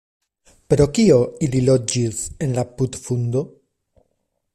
"Pro 0.73 0.85
kio 0.97 1.17
ili 1.47 1.61
loĝis 1.67 2.23
en 2.47 2.57
la 2.61 2.63
putfundo?" 2.81 3.45